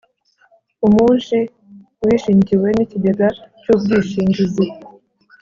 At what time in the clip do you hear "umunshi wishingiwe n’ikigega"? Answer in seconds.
0.87-3.27